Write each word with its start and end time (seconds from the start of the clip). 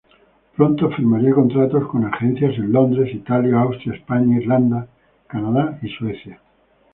Pronto 0.55 0.89
firmaría 0.89 1.31
contratos 1.35 1.87
con 1.87 2.03
agencias 2.05 2.55
en 2.55 2.71
Londres, 2.71 3.13
Italia, 3.13 3.59
Austria, 3.59 3.93
España, 3.93 4.37
Irlanda, 4.41 4.87
Canadá 5.27 5.77
y 5.83 5.89
Suecia. 5.89 6.41